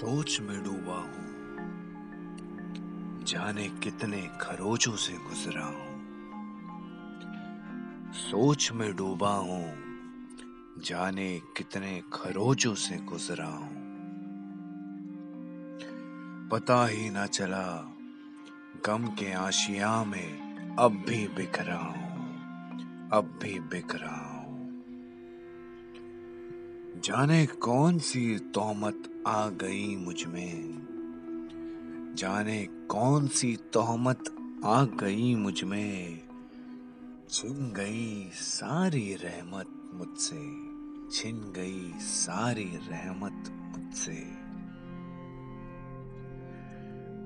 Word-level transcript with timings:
सोच 0.00 0.40
में 0.40 0.64
डूबा 0.64 0.96
हूँ। 0.96 1.26
जाने 3.24 3.68
कितने 3.68 4.30
खरोचों 4.40 4.96
से 4.96 5.12
गुजरा 5.12 5.64
हूँ। 5.64 6.02
सोच 8.12 8.72
में 8.72 8.96
डूबा 8.96 9.32
हूँ। 9.32 9.74
जाने 10.78 11.42
कितने 11.56 12.02
खरोचों 12.12 12.74
से 12.74 12.96
गुजरा 12.96 13.46
हूँ। 13.46 13.74
पता 16.48 16.86
ही 16.86 17.10
ना 17.10 17.26
चला, 17.26 17.96
गम 18.86 19.06
के 19.06 19.32
आशिया 19.32 20.04
में 20.04 20.56
अब 20.78 21.04
भी 21.08 21.28
बिखरा 21.28 21.78
हूँ, 21.78 22.12
अब 23.12 23.38
भी 23.42 23.60
बिखरा 23.60 24.14
हूँ। 24.14 24.39
जाने 27.04 27.46
कौन 27.46 27.98
सी 27.98 28.38
तोहमत 28.38 29.24
आ 29.26 29.48
गई 29.48 29.96
मुझमें? 29.96 30.86
जाने 32.18 32.66
कौन 32.66 33.28
सी 33.28 33.58
तोहमत 33.72 34.24
आ 34.64 34.84
गई 34.84 35.34
मुझमें? 35.34 36.20
छिन 37.30 37.72
गई 37.76 38.30
सारी 38.32 39.14
रहमत 39.14 39.66
मुझसे। 39.94 40.40
छिन 41.10 41.52
गई 41.56 41.92
सारी 41.98 42.70
रहमत 42.76 43.44
मुझसे। 43.48 44.18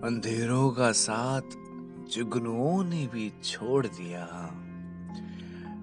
अंधेरों 0.07 0.71
का 0.71 0.93
साथ 0.93 1.51
जुगनुओं 2.11 2.85
ने 2.85 3.07
भी 3.07 3.33
छोड़ 3.45 3.87
दिया। 3.87 4.25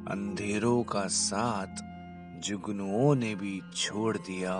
अंधेरों 0.07 0.83
का 0.83 1.07
साथ 1.07 1.90
जुगनुओं 2.41 3.15
ने 3.15 3.35
भी 3.35 3.61
छोड़ 3.75 4.17
दिया। 4.17 4.55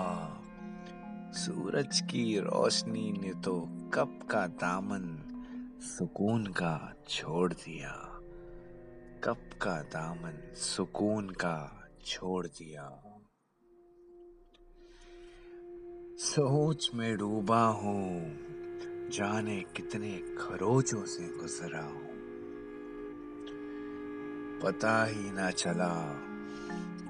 सूरज 1.32 2.00
की 2.00 2.38
रोशनी 2.38 3.12
ने 3.12 3.32
तो 3.34 3.60
कब 3.94 4.28
का 4.30 4.46
दामन 4.46 5.18
सुकून 5.80 6.46
का 6.46 6.94
छोड़ 7.08 7.52
दिया। 7.52 7.90
कब 9.24 9.50
का 9.62 9.82
दामन 9.82 10.54
सुकून 10.54 11.28
का 11.30 11.88
छोड़ 12.06 12.46
दिया। 12.46 13.02
सोच 16.18 16.90
में 16.94 17.16
डूबा 17.16 17.64
हूँ, 17.66 18.36
जाने 19.10 19.60
कितने 19.76 20.18
खरोचों 20.38 21.04
से 21.04 21.22
गुजरा 21.22 21.84
हूँ। 21.84 22.12
पता 24.60 25.04
ही 25.04 25.30
ना 25.30 25.50
चला 25.50 26.28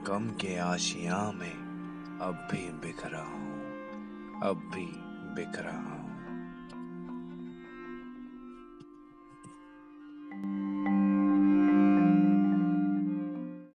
गम 0.06 0.28
के 0.40 0.56
आशिया 0.58 1.16
में 1.32 2.18
अब 2.22 2.48
भी 2.50 2.62
बिखरा 2.82 3.22
हूँ 3.22 3.52
अब 4.42 4.70
भी 4.74 4.86
बिखरा 5.34 5.72
हूँ। 5.72 6.11